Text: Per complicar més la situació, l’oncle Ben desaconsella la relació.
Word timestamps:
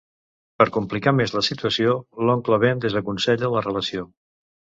Per 0.61 0.65
complicar 0.77 1.13
més 1.17 1.33
la 1.35 1.43
situació, 1.47 1.91
l’oncle 2.29 2.59
Ben 2.65 2.83
desaconsella 2.87 3.53
la 3.59 3.63
relació. 3.69 4.09